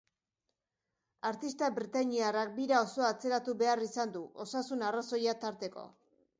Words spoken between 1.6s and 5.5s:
britainiarrak bira osoa atzeratu behar izan du, osasun arrazoiak